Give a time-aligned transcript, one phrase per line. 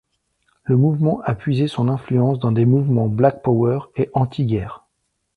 [0.63, 4.83] Le mouvement a puisé son influence des mouvements Black Power et anti-guerre.